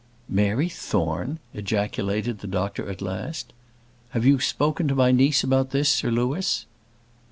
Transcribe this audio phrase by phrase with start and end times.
[0.27, 3.53] "Mary Thorne!" ejaculated the doctor at last.
[4.17, 6.65] "Have you spoken to my niece about this, Sir Louis?"